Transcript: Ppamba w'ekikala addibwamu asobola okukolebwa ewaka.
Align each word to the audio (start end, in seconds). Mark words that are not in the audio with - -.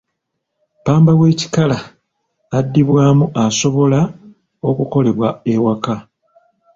Ppamba 0.79 1.11
w'ekikala 1.19 1.77
addibwamu 2.57 3.25
asobola 3.43 3.99
okukolebwa 4.69 5.29
ewaka. 5.53 5.95